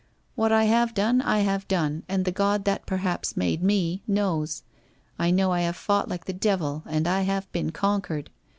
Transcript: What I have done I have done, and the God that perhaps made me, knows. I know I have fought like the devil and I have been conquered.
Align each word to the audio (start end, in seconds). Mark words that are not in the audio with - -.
What 0.33 0.51
I 0.51 0.63
have 0.63 0.95
done 0.95 1.21
I 1.21 1.41
have 1.41 1.67
done, 1.67 2.01
and 2.09 2.25
the 2.25 2.31
God 2.31 2.65
that 2.65 2.87
perhaps 2.87 3.37
made 3.37 3.61
me, 3.61 4.01
knows. 4.07 4.63
I 5.19 5.29
know 5.29 5.51
I 5.51 5.61
have 5.61 5.75
fought 5.75 6.09
like 6.09 6.25
the 6.25 6.33
devil 6.33 6.81
and 6.87 7.07
I 7.07 7.21
have 7.21 7.51
been 7.51 7.69
conquered. 7.71 8.31